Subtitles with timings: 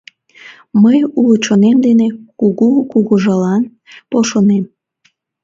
[0.83, 2.07] Мый уло чонем дене
[2.39, 3.63] кугу кугыжалан
[4.09, 4.63] полшынем...